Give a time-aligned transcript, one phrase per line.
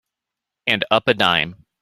[0.65, 1.63] And up a dime.